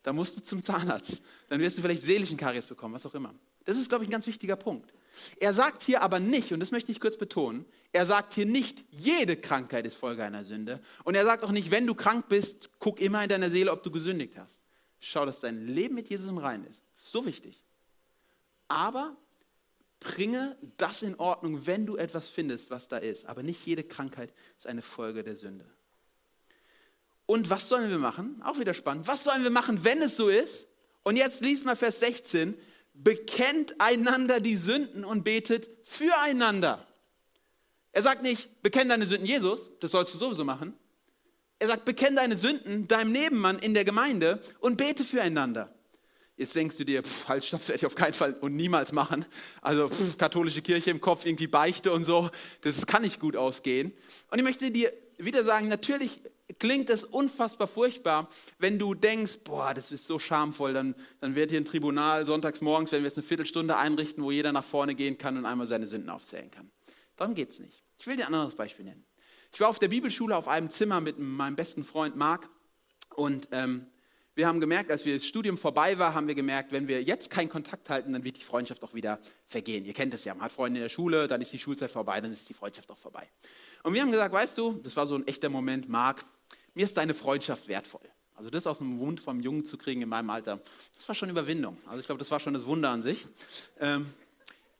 [0.02, 1.21] Dann musst du zum Zahnarzt.
[1.47, 3.36] Dann wirst du vielleicht seelischen Karies bekommen, was auch immer.
[3.65, 4.91] Das ist, glaube ich, ein ganz wichtiger Punkt.
[5.39, 8.84] Er sagt hier aber nicht, und das möchte ich kurz betonen, er sagt hier nicht,
[8.89, 10.80] jede Krankheit ist Folge einer Sünde.
[11.04, 13.84] Und er sagt auch nicht, wenn du krank bist, guck immer in deiner Seele, ob
[13.84, 14.59] du gesündigt hast.
[15.00, 16.82] Schau, dass dein Leben mit Jesus im Reinen ist.
[16.96, 17.64] So wichtig.
[18.68, 19.16] Aber
[20.00, 23.26] bringe das in Ordnung, wenn du etwas findest, was da ist.
[23.26, 25.66] Aber nicht jede Krankheit ist eine Folge der Sünde.
[27.26, 28.42] Und was sollen wir machen?
[28.44, 29.08] Auch wieder spannend.
[29.08, 30.68] Was sollen wir machen, wenn es so ist?
[31.04, 32.56] Und jetzt liest mal Vers 16.
[32.94, 36.86] Bekennt einander die Sünden und betet füreinander.
[37.92, 40.74] Er sagt nicht, bekenn deine Sünden Jesus, das sollst du sowieso machen.
[41.60, 45.74] Er sagt, bekenn deine Sünden deinem Nebenmann in der Gemeinde und bete füreinander.
[46.38, 48.93] Jetzt denkst du dir, pff, halt, stopp, das werde ich auf keinen Fall und niemals
[48.93, 49.26] machen.
[49.62, 52.30] Also pff, katholische Kirche im Kopf, irgendwie Beichte und so,
[52.62, 53.91] das kann nicht gut ausgehen.
[54.32, 56.22] Und ich möchte dir wieder sagen, natürlich
[56.60, 61.52] klingt es unfassbar furchtbar, wenn du denkst, boah, das ist so schamvoll, dann, dann wird
[61.52, 64.95] hier ein Tribunal sonntags morgens, wenn wir jetzt eine Viertelstunde einrichten, wo jeder nach vorne
[64.95, 66.72] gehen kann und einmal seine Sünden aufzählen kann.
[67.17, 67.84] Darum geht es nicht.
[67.98, 69.06] Ich will dir ein anderes Beispiel nennen.
[69.52, 72.50] Ich war auf der Bibelschule auf einem Zimmer mit meinem besten Freund Marc
[73.16, 73.88] und ähm,
[74.36, 77.30] wir haben gemerkt, als wir das Studium vorbei war, haben wir gemerkt, wenn wir jetzt
[77.30, 79.84] keinen Kontakt halten, dann wird die Freundschaft auch wieder vergehen.
[79.86, 82.22] Ihr kennt es ja, man hat Freunde in der Schule, dann ist die Schulzeit vorbei,
[82.22, 83.28] dann ist die Freundschaft auch vorbei.
[83.84, 86.24] Und wir haben gesagt, weißt du, das war so ein echter Moment, Marc,
[86.74, 88.08] mir ist deine Freundschaft wertvoll.
[88.36, 90.62] Also das aus dem Mund vom Jungen zu kriegen in meinem Alter,
[90.96, 91.78] das war schon Überwindung.
[91.88, 93.26] Also ich glaube, das war schon das Wunder an sich.
[93.80, 94.06] Ähm,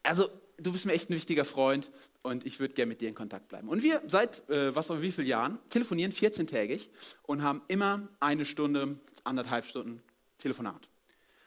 [0.04, 1.90] also du bist mir echt ein wichtiger Freund
[2.22, 3.70] und ich würde gerne mit dir in Kontakt bleiben.
[3.70, 6.90] Und wir seit, äh, was auch wie vielen Jahren, telefonieren 14-tägig
[7.24, 10.02] und haben immer eine Stunde, anderthalb Stunden
[10.38, 10.88] Telefonat.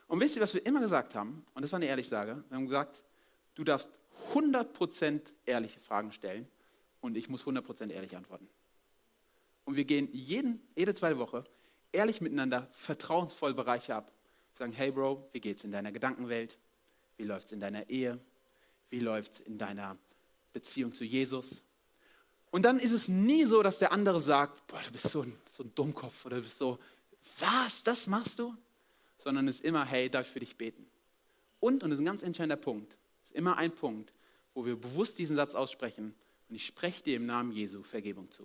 [0.09, 1.45] Und wisst ihr, was wir immer gesagt haben?
[1.55, 2.45] Und das war eine ehrliche Sage.
[2.49, 3.03] Wir haben gesagt,
[3.55, 3.89] du darfst
[4.35, 6.47] 100% ehrliche Fragen stellen
[7.01, 8.49] und ich muss 100% ehrlich antworten.
[9.65, 11.45] Und wir gehen jeden, jede zweite Woche
[11.93, 14.13] ehrlich miteinander vertrauensvoll Bereiche ab.
[14.59, 16.59] sagen, hey Bro, wie geht's in deiner Gedankenwelt?
[17.17, 18.19] Wie läuft's in deiner Ehe?
[18.91, 19.97] Wie läuft's in deiner
[20.53, 21.63] Beziehung zu Jesus.
[22.51, 25.33] Und dann ist es nie so, dass der andere sagt, boah, du bist so ein,
[25.51, 26.79] so ein Dummkopf oder du bist so,
[27.39, 28.55] was, das machst du?
[29.19, 30.87] Sondern es ist immer, hey, darf ich für dich beten?
[31.61, 34.13] Und, und das ist ein ganz entscheidender Punkt, ist immer ein Punkt,
[34.53, 36.15] wo wir bewusst diesen Satz aussprechen
[36.49, 38.43] und ich spreche dir im Namen Jesu Vergebung zu.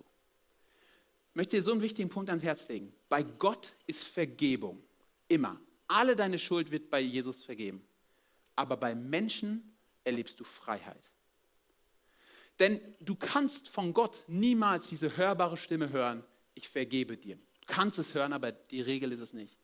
[1.30, 2.92] Ich möchte dir so einen wichtigen Punkt ans Herz legen.
[3.08, 4.82] Bei Gott ist Vergebung
[5.28, 5.60] immer.
[5.86, 7.84] Alle deine Schuld wird bei Jesus vergeben.
[8.56, 11.10] Aber bei Menschen erlebst du Freiheit.
[12.58, 17.36] Denn du kannst von Gott niemals diese hörbare Stimme hören, ich vergebe dir.
[17.36, 19.56] Du kannst es hören, aber die Regel ist es nicht.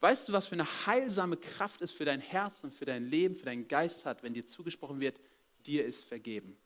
[0.00, 3.34] Weißt du, was für eine heilsame Kraft es für dein Herz und für dein Leben,
[3.34, 5.20] für deinen Geist hat, wenn dir zugesprochen wird,
[5.66, 6.56] dir ist vergeben?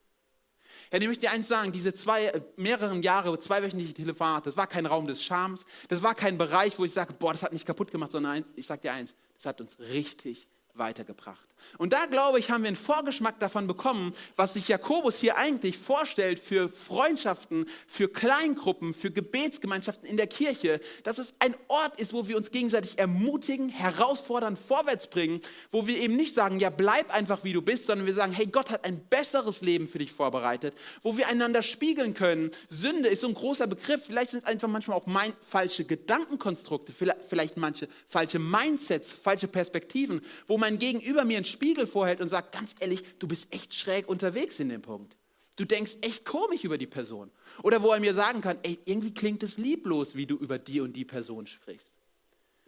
[0.93, 4.67] Ja, ich möchte dir eins sagen, diese zwei, äh, mehreren Jahre, zweiwöchentliche Telefonate, das war
[4.67, 7.65] kein Raum des Schams, das war kein Bereich, wo ich sage, boah, das hat mich
[7.65, 11.54] kaputt gemacht, sondern ich sage dir eins, das hat uns richtig weitergebracht.
[11.79, 15.79] Und da glaube ich, haben wir einen Vorgeschmack davon bekommen, was sich Jakobus hier eigentlich
[15.79, 22.13] vorstellt für Freundschaften, für Kleingruppen, für Gebetsgemeinschaften in der Kirche, dass es ein Ort ist,
[22.13, 27.15] wo wir uns gegenseitig ermutigen, herausfordern, vorwärts bringen, wo wir eben nicht sagen, ja, bleib
[27.15, 30.13] einfach wie du bist, sondern wir sagen, hey, Gott hat ein besseres Leben für dich
[30.13, 32.51] vorbereitet, wo wir einander spiegeln können.
[32.69, 36.93] Sünde ist so ein großer Begriff, vielleicht sind es einfach manchmal auch mein, falsche Gedankenkonstrukte,
[36.93, 42.53] vielleicht manche falsche Mindsets, falsche Perspektiven, wo mein Gegenüber mir einen Spiegel vorhält und sagt,
[42.53, 45.17] ganz ehrlich, du bist echt schräg unterwegs in dem Punkt.
[45.57, 47.31] Du denkst echt komisch über die Person.
[47.63, 50.81] Oder wo er mir sagen kann, ey, irgendwie klingt es lieblos, wie du über die
[50.81, 51.93] und die Person sprichst.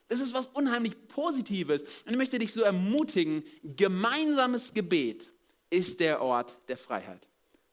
[0.08, 1.82] Das ist was unheimlich Positives.
[2.04, 5.32] Und ich möchte dich so ermutigen, gemeinsames Gebet
[5.68, 7.26] ist der Ort der Freiheit.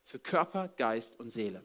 [0.04, 1.64] Für Körper, Geist und Seele.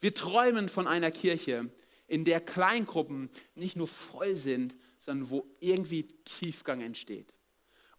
[0.00, 1.68] Wir träumen von einer Kirche,
[2.06, 7.34] in der Kleingruppen nicht nur voll sind, sondern wo irgendwie Tiefgang entsteht.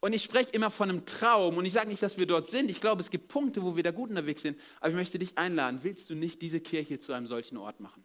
[0.01, 2.71] Und ich spreche immer von einem Traum und ich sage nicht, dass wir dort sind.
[2.71, 4.59] Ich glaube, es gibt Punkte, wo wir da gut unterwegs sind.
[4.79, 8.03] Aber ich möchte dich einladen, willst du nicht diese Kirche zu einem solchen Ort machen?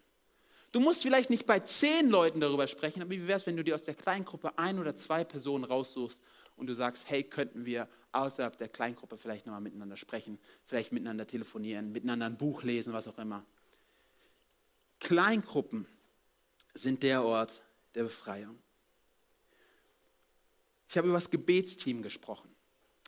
[0.73, 3.63] Du musst vielleicht nicht bei zehn Leuten darüber sprechen, aber wie wäre es, wenn du
[3.63, 6.21] dir aus der Kleingruppe ein oder zwei Personen raussuchst
[6.57, 11.29] und du sagst, hey, könnten wir außerhalb der Kleingruppe vielleicht nochmal miteinander sprechen, vielleicht miteinander
[11.29, 13.45] telefonieren, miteinander ein Buch lesen, was auch immer.
[14.99, 15.87] Kleingruppen
[16.75, 17.63] sind der Ort
[17.95, 18.59] der Befreiung.
[20.95, 22.49] Ich habe über das Gebetsteam gesprochen.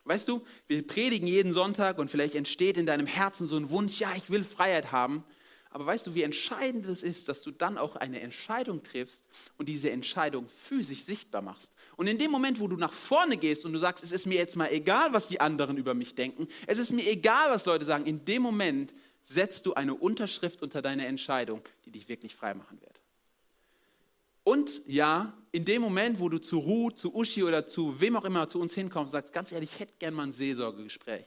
[0.02, 4.00] Weißt du, wir predigen jeden Sonntag und vielleicht entsteht in deinem Herzen so ein Wunsch,
[4.00, 5.22] ja, ich will Freiheit haben.
[5.70, 9.22] Aber weißt du, wie entscheidend es ist, dass du dann auch eine Entscheidung triffst
[9.56, 11.70] und diese Entscheidung physisch sichtbar machst.
[11.96, 14.36] Und in dem Moment, wo du nach vorne gehst und du sagst, es ist mir
[14.36, 17.84] jetzt mal egal, was die anderen über mich denken, es ist mir egal, was Leute
[17.84, 22.52] sagen, in dem Moment setzt du eine Unterschrift unter deine Entscheidung, die dich wirklich frei
[22.52, 23.00] machen wird.
[24.46, 28.24] Und ja, in dem Moment, wo du zu Ruth, zu Uschi oder zu wem auch
[28.24, 31.26] immer zu uns hinkommst, sagst, ganz ehrlich, ich hätte gerne mal ein Seelsorgegespräch,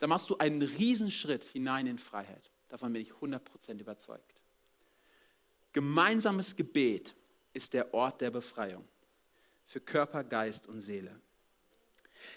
[0.00, 2.50] da machst du einen Riesenschritt hinein in Freiheit.
[2.68, 4.34] Davon bin ich 100% überzeugt.
[5.72, 7.14] Gemeinsames Gebet
[7.52, 8.88] ist der Ort der Befreiung
[9.64, 11.20] für Körper, Geist und Seele.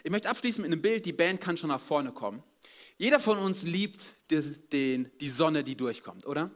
[0.03, 2.43] Ich möchte abschließen mit einem Bild, die Band kann schon nach vorne kommen.
[2.99, 6.51] Jeder von uns liebt die, die, die Sonne, die durchkommt, oder?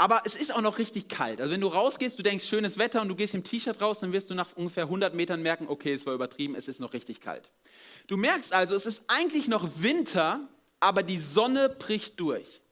[0.00, 1.42] Aber es ist auch noch richtig kalt.
[1.42, 4.14] Also wenn du rausgehst, du denkst, schönes Wetter und du gehst im T-Shirt raus, dann
[4.14, 7.20] wirst du nach ungefähr 100 Metern merken, okay, es war übertrieben, es ist noch richtig
[7.20, 7.50] kalt.
[8.06, 10.48] Du merkst also, es ist eigentlich noch Winter,
[10.80, 12.62] aber die Sonne bricht durch.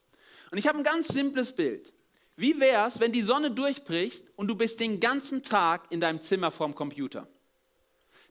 [0.50, 1.92] Und ich habe ein ganz simples Bild.
[2.36, 6.22] Wie wäre es, wenn die Sonne durchbricht und du bist den ganzen Tag in deinem
[6.22, 7.28] Zimmer vorm Computer?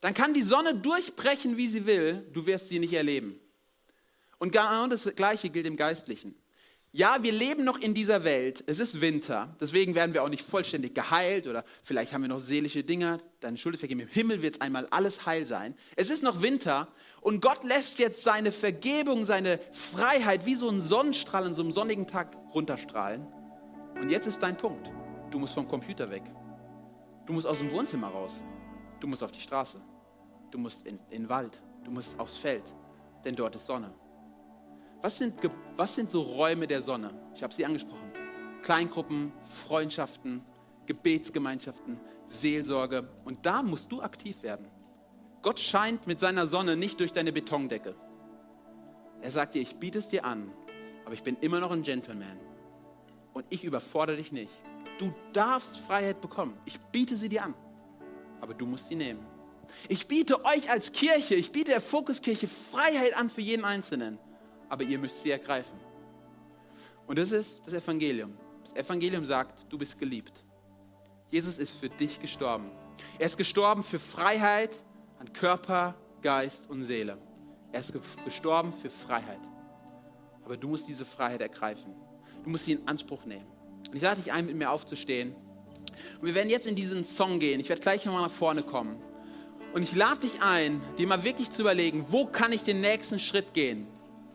[0.02, 3.40] Dann kann die Sonne durchbrechen, wie sie will, du wirst sie nicht erleben.
[4.40, 6.34] Und genau das Gleiche gilt im Geistlichen.
[6.98, 8.64] Ja, wir leben noch in dieser Welt.
[8.66, 9.56] Es ist Winter.
[9.62, 13.20] Deswegen werden wir auch nicht vollständig geheilt oder vielleicht haben wir noch seelische Dinge.
[13.40, 14.00] Deine Schuld vergeben.
[14.00, 15.76] Im Himmel wird es einmal alles heil sein.
[15.96, 16.88] Es ist noch Winter
[17.22, 21.72] und Gott lässt jetzt seine Vergebung, seine Freiheit wie so ein Sonnenstrahl an so einem
[21.72, 23.28] sonnigen Tag runterstrahlen.
[24.02, 24.92] Und jetzt ist dein Punkt.
[25.30, 26.24] Du musst vom Computer weg.
[27.28, 28.42] Du musst aus dem Wohnzimmer raus.
[29.00, 29.80] Du musst auf die Straße.
[30.50, 31.62] Du musst in, in den Wald.
[31.84, 32.64] Du musst aufs Feld.
[33.24, 33.94] Denn dort ist Sonne.
[35.02, 35.36] Was sind,
[35.76, 37.12] was sind so Räume der Sonne?
[37.36, 38.12] Ich habe sie angesprochen.
[38.64, 40.42] Kleingruppen, Freundschaften,
[40.88, 43.08] Gebetsgemeinschaften, Seelsorge.
[43.24, 44.68] Und da musst du aktiv werden.
[45.42, 47.96] Gott scheint mit seiner Sonne nicht durch deine Betondecke.
[49.22, 50.52] Er sagt dir, ich biete es dir an,
[51.06, 52.38] aber ich bin immer noch ein Gentleman.
[53.34, 54.52] Und ich überfordere dich nicht.
[55.00, 56.58] Du darfst Freiheit bekommen.
[56.66, 57.54] Ich biete sie dir an,
[58.42, 59.26] aber du musst sie nehmen.
[59.90, 64.18] Ich biete euch als Kirche, ich biete der Fokuskirche Freiheit an für jeden Einzelnen,
[64.69, 65.80] aber ihr müsst sie ergreifen.
[67.06, 68.34] Und das ist das Evangelium.
[68.63, 70.43] Das Evangelium sagt, du bist geliebt.
[71.30, 72.71] Jesus ist für dich gestorben.
[73.17, 74.77] Er ist gestorben für Freiheit
[75.19, 77.17] an Körper, Geist und Seele.
[77.71, 79.39] Er ist gestorben für Freiheit.
[80.43, 81.93] Aber du musst diese Freiheit ergreifen.
[82.43, 83.45] Du musst sie in Anspruch nehmen.
[83.89, 85.36] Und ich lade dich ein, mit mir aufzustehen.
[86.19, 87.60] Und wir werden jetzt in diesen Song gehen.
[87.60, 89.01] Ich werde gleich nochmal nach vorne kommen.
[89.73, 93.19] Und ich lade dich ein, dir mal wirklich zu überlegen, wo kann ich den nächsten
[93.19, 93.88] Schritt gehen?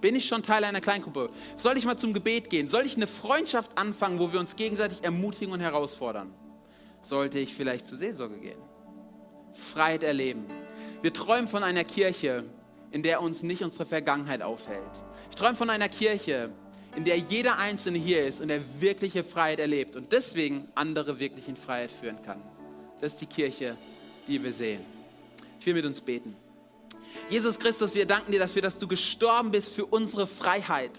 [0.03, 1.31] Bin ich schon Teil einer Kleingruppe?
[1.57, 2.69] Soll ich mal zum Gebet gehen?
[2.69, 6.35] Soll ich eine Freundschaft anfangen, wo wir uns gegenseitig ermutigen und herausfordern?
[7.03, 8.59] Sollte ich vielleicht zur Seelsorge gehen?
[9.53, 10.45] Freiheit erleben.
[11.03, 12.45] Wir träumen von einer Kirche,
[12.91, 14.81] in der uns nicht unsere Vergangenheit aufhält.
[15.31, 16.51] Ich träume von einer Kirche,
[16.97, 21.47] in der jeder Einzelne hier ist und der wirkliche Freiheit erlebt und deswegen andere wirklich
[21.47, 22.43] in Freiheit führen kann.
[23.01, 23.77] Das ist die Kirche,
[24.27, 24.81] die wir sehen.
[25.61, 26.35] Ich will mit uns beten.
[27.29, 30.91] Jesus Christus, wir danken dir dafür, dass du gestorben bist für unsere Freiheit.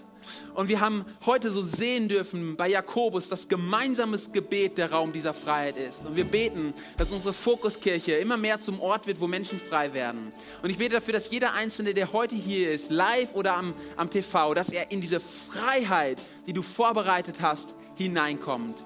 [0.54, 5.34] Und wir haben heute so sehen dürfen bei Jakobus, dass gemeinsames Gebet der Raum dieser
[5.34, 6.06] Freiheit ist.
[6.06, 10.32] Und wir beten, dass unsere Fokuskirche immer mehr zum Ort wird, wo Menschen frei werden.
[10.62, 14.10] Und ich bete dafür, dass jeder Einzelne, der heute hier ist, live oder am, am
[14.10, 18.76] TV, dass er in diese Freiheit, die du vorbereitet hast, hineinkommt.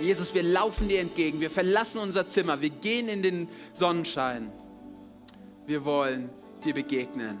[0.00, 4.52] Jesus, wir laufen dir entgegen, wir verlassen unser Zimmer, wir gehen in den Sonnenschein.
[5.66, 6.30] Wir wollen
[6.64, 7.38] dir begegnen.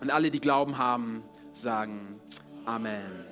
[0.00, 2.20] Und alle, die Glauben haben, sagen
[2.64, 3.29] Amen.